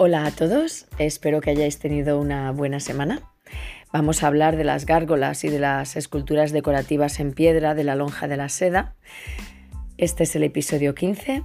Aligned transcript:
Hola 0.00 0.26
a 0.26 0.30
todos, 0.30 0.86
espero 1.00 1.40
que 1.40 1.50
hayáis 1.50 1.80
tenido 1.80 2.20
una 2.20 2.52
buena 2.52 2.78
semana. 2.78 3.20
Vamos 3.92 4.22
a 4.22 4.28
hablar 4.28 4.56
de 4.56 4.62
las 4.62 4.86
gárgolas 4.86 5.42
y 5.42 5.48
de 5.48 5.58
las 5.58 5.96
esculturas 5.96 6.52
decorativas 6.52 7.18
en 7.18 7.32
piedra 7.32 7.74
de 7.74 7.82
la 7.82 7.96
lonja 7.96 8.28
de 8.28 8.36
la 8.36 8.48
seda. 8.48 8.94
Este 9.96 10.22
es 10.22 10.36
el 10.36 10.44
episodio 10.44 10.94
15, 10.94 11.42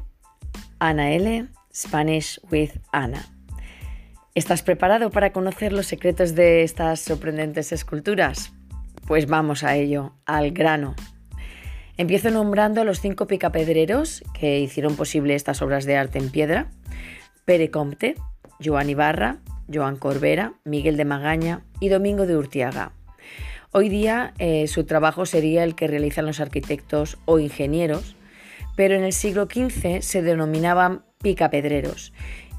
Ana 0.78 1.14
L, 1.14 1.48
Spanish 1.74 2.40
with 2.52 2.70
Ana. 2.92 3.26
¿Estás 4.36 4.62
preparado 4.62 5.10
para 5.10 5.34
conocer 5.34 5.74
los 5.74 5.88
secretos 5.88 6.36
de 6.36 6.62
estas 6.62 7.00
sorprendentes 7.00 7.72
esculturas? 7.72 8.54
Pues 9.08 9.26
vamos 9.26 9.64
a 9.64 9.78
ello, 9.78 10.14
al 10.28 10.52
grano. 10.52 10.94
Empiezo 11.98 12.30
nombrando 12.30 12.82
a 12.82 12.84
los 12.84 13.00
cinco 13.00 13.26
picapedreros 13.26 14.24
que 14.40 14.60
hicieron 14.60 14.96
posible 14.96 15.34
estas 15.34 15.64
obras 15.64 15.86
de 15.86 15.98
arte 15.98 16.20
en 16.20 16.30
piedra. 16.30 16.70
Pere 17.46 17.72
Comte, 17.72 18.16
Joan 18.64 18.90
Ibarra, 18.90 19.38
Joan 19.72 19.98
Corbera, 19.98 20.54
Miguel 20.64 20.98
de 20.98 21.06
Magaña 21.06 21.62
y 21.80 21.90
Domingo 21.90 22.26
de 22.26 22.38
Urtiaga. 22.38 22.92
Hoy 23.72 23.90
día 23.90 24.34
eh, 24.38 24.68
su 24.68 24.86
trabajo 24.86 25.26
sería 25.26 25.64
el 25.64 25.76
que 25.76 25.88
realizan 25.88 26.26
los 26.26 26.40
arquitectos 26.40 27.18
o 27.26 27.40
ingenieros, 27.40 28.16
pero 28.76 28.96
en 28.96 29.04
el 29.04 29.14
siglo 29.14 29.46
XV 29.46 30.02
se 30.02 30.22
denominaban 30.22 31.04
picapedreros 31.22 32.14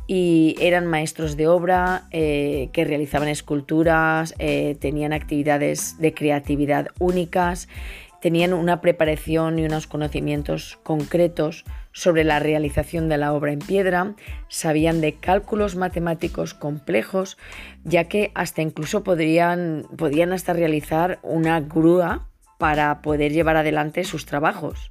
y 0.07 0.57
eran 0.61 0.87
maestros 0.87 1.37
de 1.37 1.49
obra 1.49 2.09
eh, 2.11 2.69
que 2.73 2.85
realizaban 2.85 3.29
esculturas, 3.29 4.35
eh, 4.39 4.77
tenían 4.81 5.13
actividades 5.13 5.99
de 5.99 6.13
creatividad 6.13 6.89
únicas, 6.99 7.69
tenían 8.25 8.55
una 8.55 8.81
preparación 8.81 9.59
y 9.59 9.67
unos 9.67 9.87
conocimientos 9.87 10.79
concretos 10.83 11.67
sobre 11.93 12.25
la 12.25 12.39
realización 12.39 13.11
de 13.11 13.19
la 13.19 13.35
obra 13.35 13.53
en 13.53 13.59
piedra, 13.59 14.15
sabían 14.49 15.03
de 15.03 15.17
cálculos 15.17 15.77
matemáticos 15.77 16.55
complejos, 16.55 17.37
ya 17.83 18.05
que 18.05 18.33
hasta 18.35 18.63
incluso 18.63 19.05
podían 19.05 19.85
hasta 20.33 20.55
realizar 20.55 21.19
una 21.23 21.61
grúa 21.61 22.27
para 22.57 23.03
poder 23.03 23.31
llevar 23.31 23.59
adelante 23.59 24.05
sus 24.05 24.25
trabajos. 24.25 24.91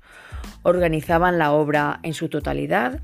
Organizaban 0.61 1.39
la 1.39 1.53
obra 1.53 2.01
en 2.03 2.13
su 2.13 2.29
totalidad 2.29 3.01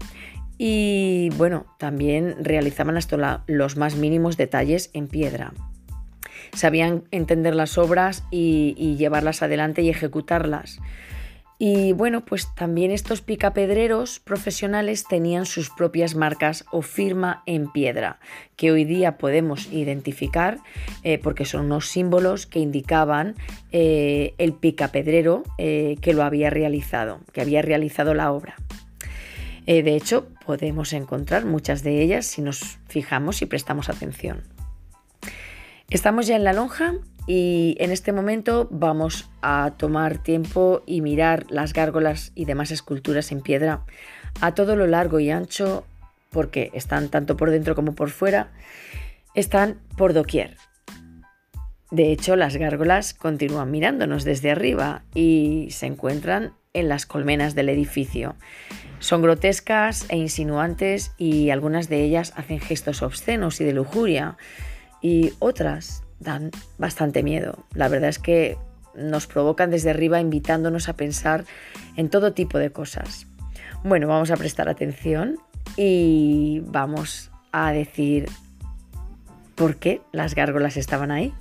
y 0.59 1.31
bueno, 1.38 1.66
también 1.80 2.36
realizaban 2.39 2.97
hasta 2.97 3.43
los 3.47 3.77
más 3.77 3.95
mínimos 3.95 4.38
detalles 4.38 4.91
en 4.93 5.08
piedra. 5.08 5.53
Sabían 6.53 7.03
entender 7.11 7.55
las 7.55 7.78
obras 7.78 8.23
y 8.31 8.95
llevarlas 8.97 9.42
adelante 9.42 9.81
y 9.81 9.89
ejecutarlas. 9.89 10.80
Y 11.61 11.92
bueno, 11.92 12.23
pues 12.23 12.55
también 12.55 12.89
estos 12.89 13.19
picapedreros 13.19 14.22
profesionales 14.22 15.03
tenían 15.03 15.45
sus 15.45 15.70
propias 15.70 16.16
marcas 16.16 16.64
o 16.72 16.81
firma 16.81 17.44
en 17.45 17.70
piedra, 17.70 18.17
que 18.55 18.72
hoy 18.72 18.86
día 18.86 19.17
podemos 19.17 19.67
identificar 19.73 20.59
eh, 21.03 21.17
porque 21.17 21.44
son 21.44 21.66
unos 21.66 21.88
símbolos 21.88 22.47
que 22.47 22.59
indicaban 22.59 23.36
eh, 23.73 24.36
el 24.38 24.53
picapedrero 24.53 25.44
eh, 25.58 25.97
que 26.02 26.14
lo 26.14 26.23
había 26.23 26.50
realizado, 26.50 27.20
que 27.33 27.42
había 27.42 27.61
realizado 27.61 28.14
la 28.14 28.31
obra. 28.31 28.55
de 29.66 29.95
hecho, 29.95 30.30
podemos 30.45 30.94
encontrar 30.94 31.44
muchas 31.45 31.83
de 31.83 32.02
ellas 32.02 32.25
si 32.25 32.42
nos 32.42 32.80
fijamos 32.88 33.42
y 33.42 33.45
prestamos 33.47 33.89
atención. 33.89 34.58
Estamos 35.89 36.27
ya 36.27 36.35
en 36.35 36.43
la 36.43 36.53
lonja 36.53 36.93
y 37.25 37.75
en 37.79 37.91
este 37.91 38.11
momento 38.11 38.67
vamos 38.69 39.27
a 39.41 39.73
tomar 39.75 40.21
tiempo 40.21 40.83
y 40.85 41.01
mirar 41.01 41.47
las 41.49 41.73
gárgolas 41.73 42.31
y 42.35 42.45
demás 42.45 42.69
esculturas 42.69 43.31
en 43.31 43.41
piedra 43.41 43.85
a 44.39 44.53
todo 44.53 44.75
lo 44.75 44.85
largo 44.85 45.19
y 45.19 45.31
ancho, 45.31 45.87
porque 46.29 46.69
están 46.75 47.09
tanto 47.09 47.37
por 47.37 47.49
dentro 47.49 47.73
como 47.73 47.95
por 47.95 48.11
fuera, 48.11 48.51
están 49.33 49.80
por 49.97 50.14
doquier. 50.14 50.58
De 51.89 52.11
hecho, 52.11 52.35
las 52.35 52.55
gárgolas 52.55 53.15
continúan 53.15 53.71
mirándonos 53.71 54.23
desde 54.23 54.52
arriba 54.52 55.02
y 55.15 55.69
se 55.71 55.87
encuentran 55.87 56.53
en 56.73 56.87
las 56.87 57.08
colmenas 57.08 57.55
del 57.55 57.67
edificio. 57.67 58.35
Son 58.99 59.23
grotescas 59.23 60.05
e 60.09 60.17
insinuantes 60.17 61.14
y 61.17 61.49
algunas 61.49 61.89
de 61.89 62.03
ellas 62.03 62.31
hacen 62.35 62.59
gestos 62.59 63.02
obscenos 63.02 63.59
y 63.59 63.64
de 63.64 63.73
lujuria 63.73 64.37
y 65.02 65.33
otras 65.39 66.04
dan 66.20 66.52
bastante 66.77 67.23
miedo. 67.23 67.65
La 67.73 67.87
verdad 67.87 68.10
es 68.10 68.20
que 68.20 68.58
nos 68.95 69.27
provocan 69.27 69.71
desde 69.71 69.92
arriba 69.92 70.20
invitándonos 70.20 70.89
a 70.89 70.93
pensar 70.93 71.45
en 71.95 72.10
todo 72.10 72.33
tipo 72.33 72.58
de 72.58 72.71
cosas. 72.71 73.27
Bueno, 73.83 74.08
vamos 74.08 74.32
a 74.32 74.38
prestar 74.38 74.67
atención 74.67 75.38
y 75.77 76.61
vamos 76.65 77.32
a 77.52 77.71
decir 77.71 78.27
por 79.55 79.77
qué 79.77 80.02
las 80.11 80.36
gárgolas 80.36 80.77
estaban 80.77 81.11
ahí. 81.11 81.33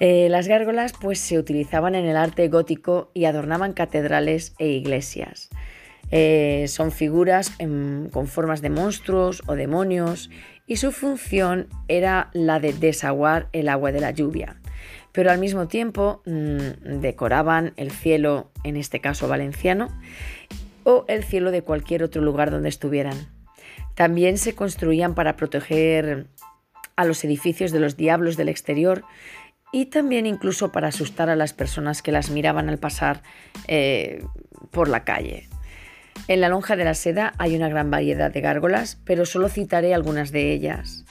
Eh, 0.00 0.28
las 0.28 0.48
gárgolas 0.48 0.92
pues 0.92 1.18
se 1.20 1.38
utilizaban 1.38 1.94
en 1.94 2.04
el 2.04 2.16
arte 2.16 2.48
gótico 2.48 3.10
y 3.14 3.26
adornaban 3.26 3.72
catedrales 3.72 4.54
e 4.58 4.68
iglesias. 4.68 5.48
Eh, 6.10 6.66
son 6.68 6.92
figuras 6.92 7.52
con 8.12 8.26
formas 8.26 8.60
de 8.60 8.70
monstruos 8.70 9.42
o 9.46 9.54
demonios 9.54 10.30
y 10.66 10.76
su 10.76 10.92
función 10.92 11.68
era 11.88 12.30
la 12.32 12.60
de 12.60 12.72
desaguar 12.72 13.48
el 13.52 13.68
agua 13.68 13.92
de 13.92 14.00
la 14.00 14.10
lluvia. 14.10 14.60
Pero 15.12 15.30
al 15.30 15.38
mismo 15.38 15.68
tiempo 15.68 16.22
mm, 16.26 17.00
decoraban 17.00 17.72
el 17.76 17.90
cielo, 17.90 18.50
en 18.64 18.76
este 18.76 19.00
caso 19.00 19.28
valenciano, 19.28 19.88
o 20.82 21.04
el 21.08 21.24
cielo 21.24 21.50
de 21.50 21.62
cualquier 21.62 22.02
otro 22.02 22.22
lugar 22.22 22.50
donde 22.50 22.68
estuvieran. 22.68 23.28
También 23.94 24.38
se 24.38 24.54
construían 24.54 25.14
para 25.14 25.36
proteger 25.36 26.26
a 26.96 27.04
los 27.04 27.24
edificios 27.24 27.70
de 27.70 27.80
los 27.80 27.96
diablos 27.96 28.36
del 28.36 28.48
exterior 28.48 29.04
y 29.72 29.86
también 29.86 30.26
incluso 30.26 30.72
para 30.72 30.88
asustar 30.88 31.28
a 31.28 31.36
las 31.36 31.52
personas 31.52 32.02
que 32.02 32.12
las 32.12 32.30
miraban 32.30 32.68
al 32.68 32.78
pasar 32.78 33.22
eh, 33.66 34.24
por 34.70 34.88
la 34.88 35.04
calle. 35.04 35.48
En 36.26 36.40
la 36.40 36.48
lonja 36.48 36.76
de 36.76 36.84
la 36.84 36.94
seda 36.94 37.34
hay 37.38 37.54
una 37.54 37.68
gran 37.68 37.90
variedad 37.90 38.32
de 38.32 38.40
gárgolas, 38.40 38.98
pero 39.04 39.26
solo 39.26 39.48
citaré 39.48 39.94
algunas 39.94 40.32
de 40.32 40.52
ellas. 40.52 41.04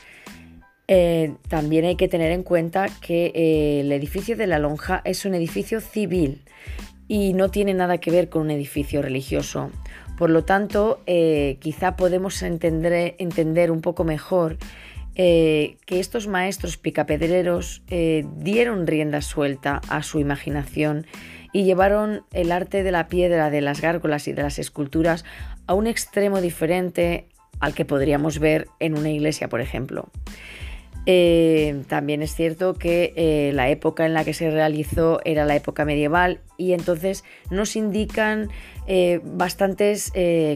Eh, 0.88 1.36
también 1.48 1.86
hay 1.86 1.96
que 1.96 2.08
tener 2.08 2.32
en 2.32 2.44
cuenta 2.44 2.88
que 3.02 3.32
eh, 3.34 3.80
el 3.82 3.92
edificio 3.92 4.36
de 4.36 4.48
la 4.48 4.60
lonja 4.60 5.02
es 5.06 5.26
un 5.26 5.34
edificio 5.34 5.80
civil 5.80 6.42
y 7.08 7.34
no 7.34 7.50
tiene 7.50 7.74
nada 7.74 8.00
que 8.00 8.12
ver 8.12 8.30
con 8.30 8.44
un 8.44 8.52
edificio 8.52 9.02
religioso. 9.02 9.72
Por 10.18 10.30
lo 10.30 10.44
tanto, 10.44 11.02
eh, 11.06 11.58
quizá 11.60 11.96
podemos 11.96 12.42
entender, 12.42 13.16
entender, 13.18 13.72
un 13.72 13.82
poco 13.82 14.04
mejor 14.04 14.58
que 15.16 15.78
estos 15.88 16.28
maestros 16.28 16.78
picapedreros 16.78 17.84
dieron 18.38 18.88
rienda 18.88 19.22
suelta 19.22 19.80
a 19.88 20.02
su 20.02 20.20
imaginación 20.20 21.06
y 21.54 21.64
llevaron 21.64 22.26
el 22.34 22.52
arte 22.52 22.84
de 22.84 22.92
la 22.92 23.08
piedra, 23.08 23.50
de 23.50 23.62
las 23.62 23.80
gárgolas 23.80 24.28
y 24.28 24.34
de 24.34 24.42
las 24.42 24.60
esculturas 24.60 25.24
a 25.68 25.76
un 25.76 25.88
extremo 25.88 26.42
diferente 26.42 27.28
al 27.60 27.74
que 27.74 27.86
podríamos 27.86 28.40
ver 28.40 28.68
en 28.80 28.98
una 28.98 29.12
iglesia, 29.12 29.48
por 29.48 29.62
ejemplo. 29.62 30.10
Eh, 31.06 31.84
también 31.88 32.22
es 32.22 32.34
cierto 32.34 32.76
que 32.76 33.14
eh, 33.16 33.52
la 33.54 33.70
época 33.70 34.06
en 34.06 34.14
la 34.14 34.24
que 34.24 34.34
se 34.34 34.50
realizó 34.50 35.20
era 35.26 35.46
la 35.46 35.56
época 35.56 35.84
medieval 35.84 36.40
y 36.58 36.74
entonces 36.74 37.26
nos 37.50 37.76
indican 37.76 38.50
eh, 38.88 39.20
bastantes 39.24 40.12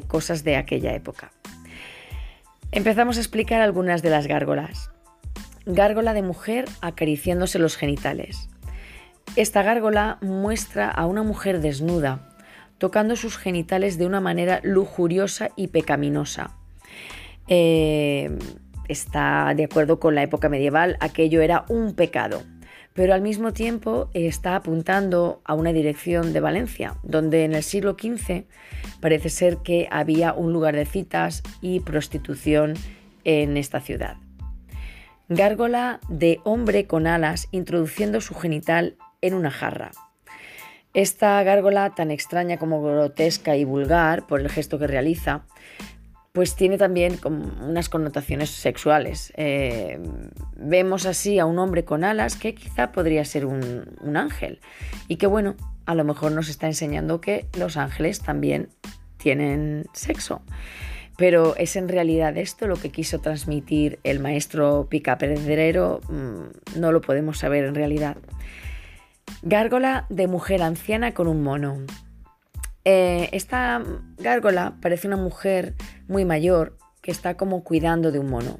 cosas 0.07 0.43
de 0.43 0.55
aquella 0.55 0.93
época. 0.93 1.31
Empezamos 2.71 3.17
a 3.17 3.21
explicar 3.21 3.61
algunas 3.61 4.01
de 4.01 4.09
las 4.09 4.27
gárgolas. 4.27 4.91
Gárgola 5.65 6.13
de 6.13 6.21
mujer 6.21 6.65
acariciándose 6.81 7.59
los 7.59 7.75
genitales. 7.75 8.49
Esta 9.35 9.61
gárgola 9.63 10.17
muestra 10.21 10.89
a 10.89 11.05
una 11.05 11.23
mujer 11.23 11.59
desnuda, 11.59 12.29
tocando 12.77 13.15
sus 13.15 13.37
genitales 13.37 13.97
de 13.97 14.05
una 14.05 14.21
manera 14.21 14.59
lujuriosa 14.63 15.49
y 15.55 15.67
pecaminosa. 15.67 16.55
Eh, 17.47 18.37
está 18.87 19.53
de 19.55 19.65
acuerdo 19.65 19.99
con 19.99 20.15
la 20.15 20.23
época 20.23 20.49
medieval, 20.49 20.97
aquello 20.99 21.41
era 21.41 21.65
un 21.69 21.93
pecado, 21.93 22.43
pero 22.93 23.13
al 23.13 23.21
mismo 23.21 23.53
tiempo 23.53 24.09
está 24.13 24.55
apuntando 24.55 25.41
a 25.45 25.53
una 25.53 25.71
dirección 25.71 26.33
de 26.33 26.39
Valencia, 26.39 26.95
donde 27.03 27.43
en 27.43 27.53
el 27.53 27.63
siglo 27.63 27.95
XV 27.99 28.45
parece 28.99 29.29
ser 29.29 29.57
que 29.57 29.87
había 29.91 30.33
un 30.33 30.51
lugar 30.51 30.75
de 30.75 30.85
citas 30.85 31.43
y 31.61 31.79
prostitución 31.81 32.73
en 33.23 33.57
esta 33.57 33.81
ciudad. 33.81 34.17
Gárgola 35.29 35.99
de 36.09 36.39
hombre 36.43 36.87
con 36.87 37.05
alas 37.05 37.49
introduciendo 37.51 38.21
su 38.21 38.33
genital 38.33 38.95
en 39.21 39.33
una 39.33 39.51
jarra. 39.51 39.91
Esta 40.93 41.43
gárgola, 41.43 41.93
tan 41.95 42.11
extraña 42.11 42.57
como 42.57 42.81
grotesca 42.81 43.55
y 43.55 43.65
vulgar 43.65 44.25
por 44.25 44.41
el 44.41 44.49
gesto 44.49 44.79
que 44.79 44.87
realiza, 44.87 45.43
pues 46.37 46.55
tiene 46.55 46.77
también 46.77 47.19
unas 47.23 47.89
connotaciones 47.89 48.51
sexuales. 48.51 49.33
Eh, 49.37 49.99
vemos 50.55 51.07
así 51.07 51.39
a 51.39 51.47
un 51.47 51.57
hombre 51.57 51.83
con 51.83 52.03
alas 52.03 52.35
que 52.35 52.53
quizá 52.53 52.91
podría 52.91 53.25
ser 53.25 53.45
un, 53.45 54.15
ángel 54.15 54.59
y 55.07 55.15
que 55.15 55.25
bueno, 55.25 55.55
a 55.87 55.95
lo 55.95 56.03
mejor 56.03 56.31
nos 56.33 56.49
está 56.49 56.67
enseñando 56.67 57.21
que 57.21 57.47
los 57.57 57.75
ángeles 57.75 58.21
también 58.21 58.69
tienen 59.17 59.87
sexo. 59.93 60.43
Pero 61.17 61.55
¿es 61.55 61.75
en 61.75 61.89
realidad 61.89 62.37
esto 62.37 62.67
lo 62.67 62.75
que 62.75 62.91
quiso 62.91 63.19
transmitir 63.19 63.97
el 64.03 64.19
maestro 64.19 64.85
Picapedrero? 64.91 66.01
Mm, 66.07 66.79
no 66.79 66.91
lo 66.91 67.01
podemos 67.01 67.39
saber 67.39 67.65
en 67.65 67.73
realidad. 67.73 68.17
Gárgola 69.43 70.07
de 70.09 70.27
mujer 70.27 70.61
anciana 70.61 71.13
con 71.13 71.27
un 71.27 71.41
mono. 71.41 71.77
Eh, 72.83 73.29
esta 73.31 73.81
gárgola 74.17 74.75
parece 74.81 75.07
una 75.07 75.15
mujer 75.15 75.75
muy 76.07 76.25
mayor 76.25 76.77
que 77.01 77.11
está 77.11 77.37
como 77.37 77.63
cuidando 77.63 78.11
de 78.11 78.19
un 78.19 78.29
mono. 78.29 78.59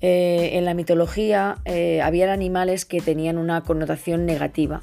Eh, 0.00 0.50
en 0.52 0.66
la 0.66 0.74
mitología 0.74 1.56
eh, 1.64 2.02
había 2.02 2.32
animales 2.32 2.84
que 2.84 3.00
tenían 3.00 3.38
una 3.38 3.62
connotación 3.62 4.26
negativa 4.26 4.82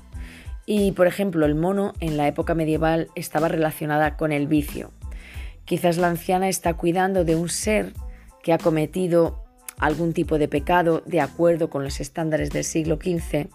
y, 0.66 0.92
por 0.94 1.08
ejemplo, 1.08 1.46
el 1.46 1.56
mono 1.56 1.94
en 2.00 2.18
la 2.18 2.28
época 2.28 2.56
medieval 2.56 3.08
estaba 3.16 3.48
relacionada 3.48 4.18
con 4.18 4.32
el 4.32 4.48
vicio. 4.48 4.92
Quizás 5.64 5.98
la 5.98 6.08
anciana 6.08 6.50
está 6.50 6.74
cuidando 6.74 7.24
de 7.24 7.36
un 7.36 7.48
ser 7.48 7.94
que 8.44 8.52
ha 8.52 8.58
cometido 8.58 9.41
algún 9.82 10.14
tipo 10.14 10.38
de 10.38 10.48
pecado 10.48 11.04
de 11.06 11.20
acuerdo 11.20 11.70
con 11.70 11.84
los 11.84 12.00
estándares 12.00 12.52
del 12.52 12.64
siglo 12.64 12.96
XV 12.96 13.50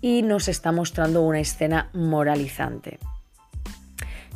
y 0.00 0.22
nos 0.22 0.48
está 0.48 0.72
mostrando 0.72 1.22
una 1.22 1.40
escena 1.40 1.90
moralizante. 1.92 2.98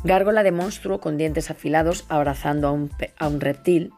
Gárgola 0.03 0.43
de 0.43 0.51
monstruo 0.51 0.99
con 0.99 1.17
dientes 1.17 1.49
afilados 1.49 2.05
abrazando 2.09 2.67
a 2.67 2.71
un, 2.71 3.41
reptil. 3.41 3.91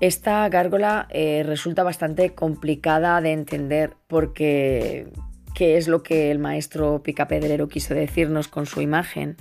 Esta 0.00 0.48
gárgola 0.48 1.06
eh, 1.10 1.42
resulta 1.46 1.82
bastante 1.82 2.34
complicada 2.34 3.20
de 3.20 3.32
entender 3.32 3.96
porque 4.08 5.08
qué 5.54 5.78
es 5.78 5.88
lo 5.88 6.02
que 6.02 6.30
el 6.30 6.38
maestro 6.38 7.02
Picapedrero 7.02 7.68
quiso 7.68 7.94
decirnos 7.94 8.48
con 8.48 8.66
su 8.66 8.82
imagen. 8.82 9.36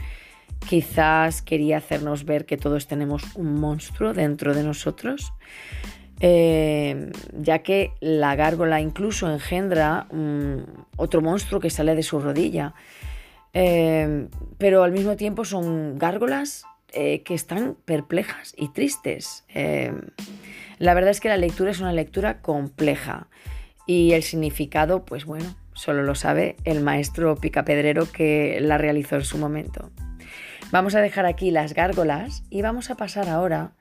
Quizás 0.70 1.42
quería 1.42 1.78
hacernos 1.78 2.26
ver 2.26 2.46
que 2.46 2.58
todos 2.58 2.88
tenemos 2.88 3.36
un 3.36 3.60
monstruo 3.60 4.14
dentro 4.14 4.56
de 4.56 4.64
nosotros, 4.64 5.34
eh, 6.20 7.12
ya 7.40 7.60
que 7.60 7.92
la 8.00 8.36
gárgola 8.36 8.82
incluso 8.82 9.32
engendra 9.32 10.08
otro 10.98 11.22
monstruo 11.22 11.60
que 11.60 11.70
sale 11.70 11.96
de 11.96 12.04
su 12.04 12.20
rodilla. 12.20 12.74
Eh, 13.54 14.28
pero 14.58 14.84
al 14.84 14.92
mismo 14.92 15.16
tiempo 15.16 15.46
son 15.46 15.98
gárgolas 15.98 16.66
eh, 16.92 17.24
que 17.24 17.34
están 17.34 17.78
perplejas 17.86 18.54
y 18.58 18.70
tristes. 18.70 19.46
la 20.78 20.94
verdad 20.94 21.12
es 21.12 21.22
que 21.22 21.30
la 21.30 21.38
lectura 21.38 21.72
es 21.72 21.80
una 21.80 21.94
lectura 21.94 22.42
compleja 22.42 23.28
y 23.88 24.14
el 24.14 24.24
significado, 24.24 25.06
pues 25.06 25.26
bueno, 25.26 25.56
Solo 25.76 26.04
lo 26.04 26.16
sabe 26.16 26.56
el 26.64 26.82
maestro 26.82 27.36
picapedrero 27.36 28.10
que 28.10 28.60
la 28.62 28.78
realizó 28.78 29.18
en 29.18 29.26
su 29.26 29.38
momento. 29.38 29.92
Vamos 30.72 30.96
a 30.96 31.02
dejar 31.02 31.26
aquí 31.26 31.52
las 31.52 31.74
gárgolas 31.74 32.44
y 32.50 32.62
vamos 32.62 32.90
a 32.90 32.96
pasar 32.96 33.28
ahora 33.28 33.74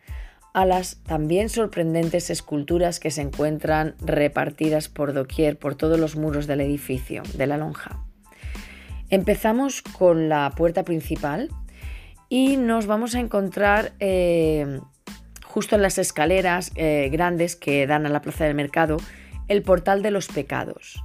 a 0.55 0.65
las 0.65 1.03
también 1.03 1.49
sorprendentes 1.49 2.31
esculturas 2.31 3.01
que 3.01 3.11
se 3.11 3.21
encuentran 3.21 3.97
repartidas 4.01 4.89
por 4.89 5.13
doquier, 5.13 5.59
por 5.59 5.75
todos 5.75 5.99
los 5.99 6.15
muros 6.17 6.47
del 6.47 6.61
edificio, 6.61 7.25
de 7.35 7.49
la 7.49 7.59
lonja. 7.59 7.99
Empezamos 9.11 9.83
con 9.83 10.29
la 10.29 10.53
puerta 10.57 10.85
principal 10.85 11.51
y 12.29 12.57
nos 12.57 12.87
vamos 12.87 13.17
a 13.17 13.21
encontrar 13.21 13.93
eh, 13.99 14.81
justo 15.45 15.75
en 15.75 15.83
las 15.83 15.99
escaleras 15.99 16.71
eh, 16.77 17.09
grandes 17.13 17.57
que 17.57 17.87
dan 17.89 18.07
a 18.07 18.09
la 18.09 18.23
plaza 18.23 18.45
del 18.45 18.55
mercado 18.55 18.97
el 19.49 19.63
portal 19.63 20.03
de 20.03 20.13
los 20.13 20.29
pecados. 20.29 21.03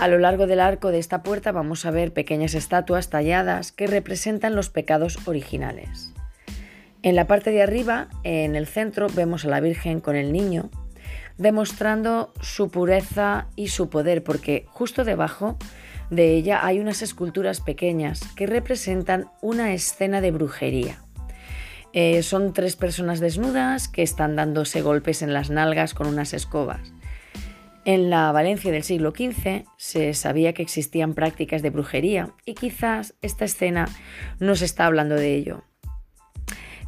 A 0.00 0.08
lo 0.08 0.18
largo 0.18 0.48
del 0.48 0.60
arco 0.60 0.90
de 0.90 0.98
esta 0.98 1.22
puerta 1.22 1.52
vamos 1.52 1.86
a 1.86 1.92
ver 1.92 2.12
pequeñas 2.12 2.54
estatuas 2.54 3.08
talladas 3.08 3.70
que 3.70 3.86
representan 3.86 4.56
los 4.56 4.68
pecados 4.68 5.16
originales. 5.28 6.12
En 7.02 7.16
la 7.16 7.26
parte 7.26 7.50
de 7.50 7.62
arriba, 7.62 8.08
en 8.24 8.56
el 8.56 8.66
centro, 8.66 9.06
vemos 9.08 9.44
a 9.44 9.48
la 9.48 9.60
Virgen 9.60 10.00
con 10.00 10.16
el 10.16 10.32
niño, 10.32 10.70
demostrando 11.38 12.32
su 12.42 12.70
pureza 12.70 13.46
y 13.56 13.68
su 13.68 13.88
poder, 13.88 14.22
porque 14.22 14.66
justo 14.68 15.04
debajo 15.04 15.56
de 16.10 16.34
ella 16.34 16.64
hay 16.64 16.78
unas 16.78 17.00
esculturas 17.00 17.62
pequeñas 17.62 18.20
que 18.36 18.46
representan 18.46 19.30
una 19.40 19.72
escena 19.72 20.20
de 20.20 20.30
brujería. 20.30 20.98
Eh, 21.92 22.22
son 22.22 22.52
tres 22.52 22.76
personas 22.76 23.18
desnudas 23.18 23.88
que 23.88 24.02
están 24.02 24.36
dándose 24.36 24.82
golpes 24.82 25.22
en 25.22 25.32
las 25.32 25.48
nalgas 25.48 25.94
con 25.94 26.06
unas 26.06 26.34
escobas. 26.34 26.92
En 27.86 28.10
la 28.10 28.30
Valencia 28.30 28.70
del 28.70 28.82
siglo 28.82 29.12
XV 29.12 29.64
se 29.78 30.12
sabía 30.12 30.52
que 30.52 30.62
existían 30.62 31.14
prácticas 31.14 31.62
de 31.62 31.70
brujería 31.70 32.28
y 32.44 32.54
quizás 32.54 33.14
esta 33.22 33.46
escena 33.46 33.88
nos 34.38 34.60
está 34.60 34.84
hablando 34.84 35.14
de 35.14 35.34
ello. 35.34 35.64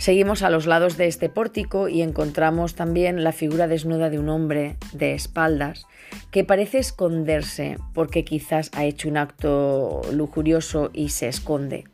Seguimos 0.02 0.42
a 0.42 0.50
los 0.50 0.66
lados 0.66 0.96
de 0.96 1.06
este 1.06 1.28
pórtico 1.28 1.86
y 1.86 2.02
encontramos 2.02 2.74
también 2.74 3.22
la 3.22 3.30
figura 3.30 3.68
desnuda 3.68 4.10
de 4.10 4.18
un 4.18 4.30
hombre 4.30 4.76
de 4.92 5.14
espaldas 5.14 5.86
que 6.32 6.42
parece 6.42 6.78
esconderse 6.78 7.78
porque 7.94 8.24
quizás 8.24 8.72
ha 8.74 8.84
hecho 8.84 9.08
un 9.08 9.16
acto 9.16 10.00
lujurioso 10.10 10.90
y 10.92 11.10
se 11.10 11.28
esconde. 11.28 11.84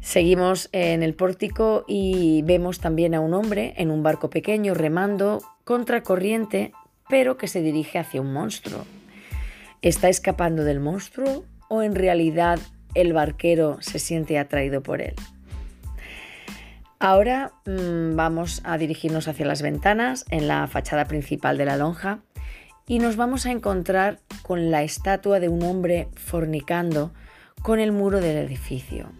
Seguimos 0.00 0.68
en 0.72 1.04
el 1.04 1.14
pórtico 1.14 1.84
y 1.86 2.42
vemos 2.42 2.80
también 2.80 3.14
a 3.14 3.20
un 3.20 3.34
hombre 3.34 3.72
en 3.76 3.92
un 3.92 4.02
barco 4.02 4.28
pequeño 4.28 4.74
remando 4.74 5.44
contra 5.62 6.02
corriente 6.02 6.72
pero 7.08 7.36
que 7.36 7.46
se 7.46 7.62
dirige 7.62 8.00
hacia 8.00 8.20
un 8.20 8.32
monstruo. 8.32 8.84
¿Está 9.80 10.08
escapando 10.08 10.64
del 10.64 10.80
monstruo 10.80 11.44
o 11.68 11.82
en 11.82 11.94
realidad 11.94 12.58
el 12.94 13.12
barquero 13.12 13.78
se 13.80 14.00
siente 14.00 14.40
atraído 14.40 14.82
por 14.82 15.00
él? 15.00 15.14
Ahora 17.00 17.52
mm, 17.66 18.14
vamos 18.14 18.60
a 18.62 18.78
dirigirnos 18.78 19.26
hacia 19.26 19.46
las 19.46 19.62
ventanas 19.62 20.24
en 20.30 20.46
la 20.46 20.66
fachada 20.68 21.06
principal 21.06 21.58
de 21.58 21.64
la 21.64 21.76
lonja 21.76 22.20
y 22.86 22.98
nos 22.98 23.16
vamos 23.16 23.46
a 23.46 23.50
encontrar 23.50 24.20
con 24.42 24.70
la 24.70 24.82
estatua 24.82 25.40
de 25.40 25.48
un 25.48 25.62
hombre 25.62 26.08
fornicando 26.14 27.12
con 27.62 27.80
el 27.80 27.90
muro 27.90 28.20
del 28.20 28.36
edificio. 28.36 29.10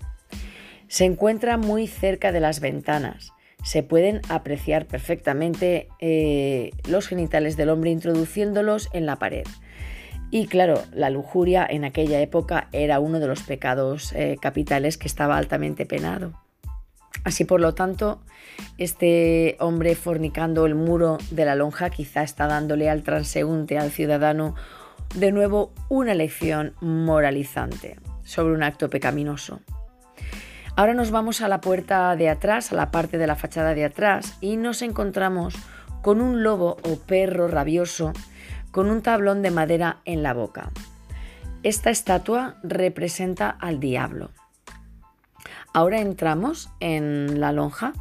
Se 0.87 1.05
encuentra 1.05 1.57
muy 1.57 1.87
cerca 1.87 2.31
de 2.31 2.41
las 2.41 2.61
ventanas 2.61 3.33
se 3.63 3.83
pueden 3.83 4.21
apreciar 4.29 4.87
perfectamente 4.87 5.89
eh, 5.99 6.71
los 6.89 7.09
genitales 7.09 7.57
del 7.57 7.71
hombre 7.71 7.91
introduciéndolos 7.91 8.89
en 8.93 9.07
la 9.07 9.17
pared. 9.17 9.47
Y 10.31 10.47
claro, 10.47 10.83
la 10.93 11.11
lujuria 11.11 11.67
en 11.69 11.85
aquella 11.85 12.21
época 12.21 12.69
era 12.73 13.01
uno 13.01 13.19
de 13.19 13.27
los 13.27 13.43
pecados 13.43 14.13
eh, 14.13 14.37
capitales 14.41 14.97
que 14.97 15.09
estaba 15.09 15.37
altamente 15.37 15.87
penado. 15.87 16.41
Así 17.25 17.45
por 17.45 17.61
lo 17.61 17.75
tanto, 17.75 18.21
este 18.79 19.57
hombre 19.61 19.95
fornicando 19.95 20.67
el 20.67 20.75
muro 20.75 21.19
de 21.31 21.45
la 21.45 21.55
lonja 21.55 21.91
quizá 21.91 22.23
está 22.23 22.47
dándole 22.47 22.89
al 22.89 23.03
transeúnte, 23.03 23.79
al 23.79 23.91
ciudadano, 23.91 24.55
de 25.15 25.33
nuevo 25.33 25.73
una 25.89 26.15
lección 26.15 26.75
moralizante 26.81 27.99
sobre 28.25 28.55
un 28.55 28.63
acto 28.63 28.89
pecaminoso. 28.89 29.61
Ahora 30.77 30.95
nos 30.95 31.11
vamos 31.11 31.43
a 31.43 31.49
la 31.49 31.61
puerta 31.61 32.15
de 32.17 32.29
atrás, 32.29 32.73
a 32.73 32.77
la 32.77 32.91
parte 32.91 33.19
de 33.19 33.27
la 33.27 33.37
fachada 33.37 33.75
de 33.75 33.85
atrás, 33.85 34.37
y 34.41 34.57
nos 34.57 34.83
encontramos 34.83 35.55
con 36.01 36.21
un 36.21 36.43
lobo 36.43 36.79
o 36.85 36.97
perro 36.97 37.49
rabioso 37.49 38.13
con 38.71 38.89
un 38.89 39.03
tablón 39.03 39.43
de 39.43 39.51
madera 39.51 39.99
en 40.05 40.23
la 40.23 40.33
boca. 40.33 40.71
Esta 41.63 41.91
estatua 41.91 42.57
representa 42.63 43.51
al 43.51 43.81
diablo. 43.81 44.31
Ahora 45.73 46.01
entramos 46.01 46.71
en 46.81 47.41
la 47.41 47.53
lonja 47.53 47.93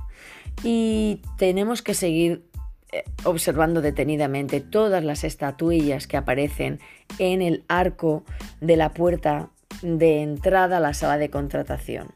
y 0.63 1.21
tenemos 1.37 1.81
que 1.81 1.93
seguir 1.93 2.43
eh, 2.91 3.03
observando 3.23 3.81
detenidamente 3.81 4.61
todas 4.61 5.03
las 5.03 5.23
estatuillas 5.23 6.07
que 6.07 6.17
aparecen 6.17 6.79
en 7.19 7.41
el 7.41 7.63
arco 7.67 8.23
de 8.61 8.75
la 8.75 8.93
puerta 8.93 9.49
de 9.83 10.23
entrada 10.23 10.77
a 10.77 10.79
la 10.79 10.93
sala 10.93 11.17
de 11.17 11.29
contratación. 11.29 12.07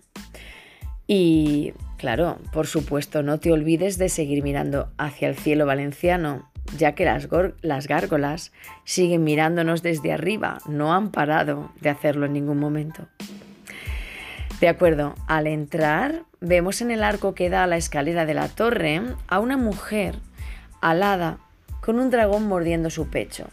Y 1.05 1.73
claro, 1.97 2.39
por 2.51 2.65
supuesto, 2.65 3.21
no 3.21 3.39
te 3.39 3.51
olvides 3.51 3.97
de 3.97 4.09
seguir 4.09 4.41
mirando 4.43 4.91
hacia 4.97 5.27
el 5.27 5.35
cielo 5.35 5.67
valenciano, 5.67 6.49
ya 6.77 6.95
que 6.95 7.05
las, 7.05 7.27
las 7.61 7.87
gárgolas 7.87 8.51
siguen 8.83 9.23
mirándonos 9.23 9.83
desde 9.83 10.11
arriba, 10.11 10.57
no 10.67 10.93
han 10.93 11.11
parado 11.11 11.71
de 11.81 11.89
hacerlo 11.89 12.25
en 12.25 12.33
ningún 12.33 12.57
momento. 12.57 13.07
De 14.63 14.69
acuerdo, 14.69 15.13
al 15.27 15.47
entrar 15.47 16.23
vemos 16.39 16.79
en 16.79 16.89
el 16.89 17.03
arco 17.03 17.35
que 17.35 17.49
da 17.49 17.65
a 17.65 17.67
la 17.67 17.75
escalera 17.75 18.25
de 18.25 18.33
la 18.33 18.47
torre 18.47 19.01
a 19.27 19.39
una 19.39 19.57
mujer 19.57 20.15
alada 20.79 21.37
con 21.81 21.99
un 21.99 22.09
dragón 22.09 22.47
mordiendo 22.47 22.89
su 22.89 23.09
pecho. 23.09 23.49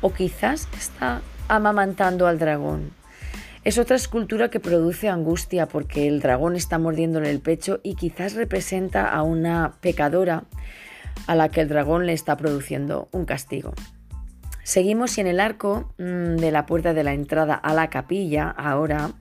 O 0.00 0.12
quizás 0.12 0.66
está 0.76 1.22
amamantando 1.46 2.26
al 2.26 2.40
dragón. 2.40 2.90
Es 3.62 3.78
otra 3.78 3.94
escultura 3.94 4.50
que 4.50 4.58
produce 4.58 5.08
angustia 5.08 5.68
porque 5.68 6.08
el 6.08 6.18
dragón 6.18 6.56
está 6.56 6.76
mordiéndole 6.76 7.30
el 7.30 7.38
pecho 7.38 7.78
y 7.84 7.94
quizás 7.94 8.34
representa 8.34 9.10
a 9.12 9.22
una 9.22 9.74
pecadora 9.80 10.42
a 11.28 11.36
la 11.36 11.50
que 11.50 11.60
el 11.60 11.68
dragón 11.68 12.04
le 12.04 12.14
está 12.14 12.36
produciendo 12.36 13.08
un 13.12 13.26
castigo. 13.26 13.74
Seguimos 14.64 15.18
y 15.18 15.20
en 15.20 15.28
el 15.28 15.38
arco 15.38 15.94
mm, 15.98 16.34
de 16.34 16.50
la 16.50 16.66
puerta 16.66 16.94
de 16.94 17.04
la 17.04 17.12
entrada 17.12 17.54
a 17.54 17.74
la 17.74 17.90
capilla 17.90 18.48
ahora 18.50 19.12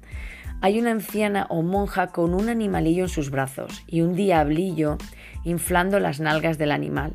hay 0.62 0.80
una 0.80 0.92
anciana 0.92 1.48
o 1.50 1.64
monja 1.64 2.08
con 2.08 2.34
un 2.34 2.48
animalillo 2.48 3.04
en 3.04 3.10
sus 3.10 3.32
brazos 3.32 3.84
y 3.88 4.02
un 4.02 4.16
diablillo 4.16 4.98
inflando 5.44 6.00
las 6.00 6.20
nalgas 6.20 6.58
del 6.58 6.72
animal. 6.72 7.14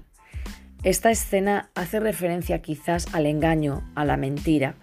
Esta 0.83 1.11
escena 1.11 1.71
hace 1.75 2.01
referencia 2.01 2.61
quizás 2.61 3.15
al 3.15 3.27
engaño, 3.27 3.83
a 3.95 4.05
la 4.05 4.17
mentira 4.17 4.75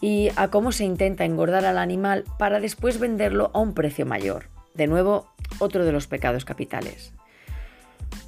y 0.00 0.30
a 0.36 0.48
cómo 0.48 0.72
se 0.72 0.84
intenta 0.84 1.24
engordar 1.24 1.64
al 1.64 1.78
animal 1.78 2.24
para 2.38 2.60
después 2.60 2.98
venderlo 2.98 3.50
a 3.54 3.60
un 3.60 3.74
precio 3.74 4.06
mayor. 4.06 4.46
De 4.74 4.86
nuevo, 4.86 5.28
otro 5.58 5.84
de 5.84 5.92
los 5.92 6.06
pecados 6.06 6.44
capitales. 6.44 7.12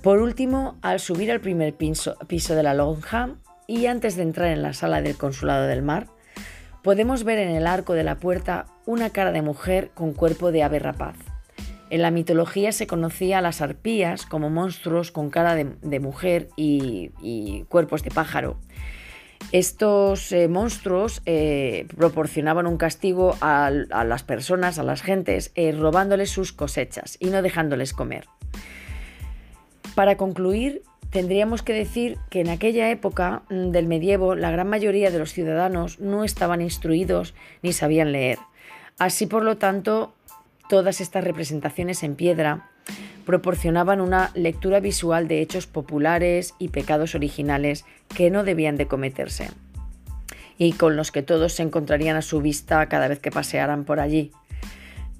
Por 0.02 0.20
último, 0.20 0.78
al 0.82 1.00
subir 1.00 1.30
al 1.30 1.40
primer 1.40 1.75
piso, 1.75 2.16
de 2.18 2.62
la 2.62 2.75
lonja 2.75 3.30
y 3.66 3.87
antes 3.87 4.16
de 4.16 4.22
entrar 4.22 4.49
en 4.49 4.62
la 4.62 4.72
sala 4.72 5.02
del 5.02 5.16
Consulado 5.16 5.66
del 5.66 5.82
Mar, 5.82 6.08
podemos 6.82 7.25
ver 7.25 7.38
en 7.38 7.50
el 7.50 7.66
arco 7.66 7.94
de 7.94 8.04
la 8.04 8.16
puerta 8.16 8.66
una 8.87 9.10
cara 9.10 9.32
de 9.32 9.42
mujer 9.42 9.90
con 9.94 10.12
cuerpo 10.12 10.52
de 10.52 10.62
ave 10.62 10.78
rapaz. 10.78 11.16
En 11.90 12.02
la 12.02 12.12
mitología 12.12 12.70
se 12.70 12.87
conocía 12.87 13.38
a 13.38 13.42
las 13.42 13.60
arpías 13.60 14.25
como 14.25 14.49
monstruos 14.49 15.10
con 15.10 15.28
cara 15.28 15.56
de, 15.56 16.00
mujer 16.00 16.49
y, 16.56 17.64
cuerpos 17.68 18.04
de 18.04 18.12
pájaro. 18.12 18.58
Estos 19.50 20.30
eh, 20.30 20.46
monstruos 20.46 21.22
eh, 21.26 21.88
proporcionaban 21.96 22.66
un 22.66 22.76
castigo 22.76 23.37
a, 23.40 23.70
las 23.70 24.22
personas, 24.22 24.78
a 24.78 24.84
las 24.84 25.02
gentes, 25.02 25.50
eh, 25.56 25.72
robándoles 25.72 26.30
sus 26.30 26.52
cosechas 26.52 27.16
y 27.18 27.30
no 27.30 27.42
dejándoles 27.42 27.92
comer. 27.92 28.26
Para 29.96 30.16
concluir, 30.16 30.82
tendríamos 31.11 31.62
que 31.62 31.73
decir 31.73 32.19
que 32.31 32.40
en 32.40 32.49
aquella 32.49 32.90
época 32.90 33.43
mm, 33.50 33.71
del 33.71 33.87
medievo 33.87 34.35
la 34.35 34.50
gran 34.50 34.69
mayoría 34.69 35.11
de 35.11 35.19
los 35.19 35.33
ciudadanos 35.33 36.00
no 36.00 36.25
estaban 36.25 36.61
instruidos 36.61 37.35
ni 37.62 37.73
sabían 37.73 38.12
leer. 38.12 38.38
Así, 38.99 39.26
por 39.26 39.45
lo 39.45 39.57
tanto, 39.57 40.14
todas 40.69 41.00
estas 41.00 41.25
representaciones 41.25 42.02
en 42.02 42.14
piedra 42.14 42.71
proporcionaban 43.25 44.00
una 44.00 44.31
lectura 44.35 44.81
visual 44.81 45.29
de 45.29 45.40
hechos 45.40 45.67
populares 45.67 46.55
y 46.59 46.69
pecados 46.69 47.14
originales 47.14 47.85
que 48.14 48.31
no 48.31 48.45
debían 48.45 48.76
de 48.76 48.87
cometerse 48.87 49.50
y 50.59 50.73
con 50.73 50.97
los 50.97 51.11
que 51.11 51.23
todos 51.23 51.55
se 51.55 51.62
encontrarían 51.62 52.17
a 52.17 52.23
su 52.23 52.40
vista 52.40 52.87
cada 52.88 53.09
vez 53.09 53.19
que 53.19 53.31
pasearan 53.31 53.85
por 53.85 54.00
allí. 54.00 54.33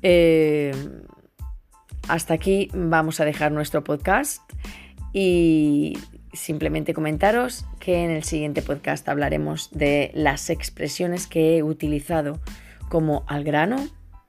Eh, 0.03 0.73
hasta 2.09 2.35
aquí 2.35 2.69
vamos 2.75 3.21
a 3.21 3.25
dejar 3.25 3.53
nuestro 3.53 3.85
podcast 3.85 4.43
y 5.13 5.99
simplemente 6.33 6.95
comentaros 6.95 7.67
que 7.79 8.05
en 8.05 8.11
el 8.11 8.25
siguiente 8.25 8.63
podcast 8.63 9.09
hablaremos 9.09 9.71
de 9.73 10.11
las 10.15 10.51
expresiones 10.51 11.27
que 11.27 11.57
he 11.57 11.63
utilizado 11.63 12.41
como 12.89 13.25
al 13.27 13.45
grano, 13.45 13.87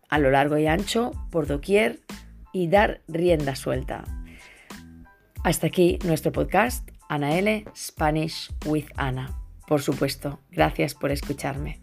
a 0.09 0.19
lo 0.19 0.31
largo 0.31 0.57
y 0.57 0.67
ancho, 0.67 1.11
por 1.29 1.47
doquier 1.47 1.99
y 2.53 2.67
dar 2.67 3.01
rienda 3.07 3.55
suelta. 3.55 4.03
Hasta 5.43 5.67
aquí 5.67 5.99
nuestro 6.05 6.31
podcast, 6.31 6.87
Ana 7.09 7.37
L. 7.37 7.65
Spanish 7.75 8.51
with 8.65 8.85
Ana. 8.95 9.37
Por 9.67 9.81
supuesto, 9.81 10.39
gracias 10.51 10.93
por 10.93 11.11
escucharme. 11.11 11.80